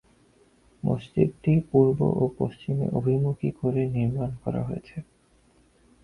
[0.83, 4.97] মসজিদটি পূর্ব ও পশ্চিমে অভিমুখী করে নির্মাণ করা হয়েছে।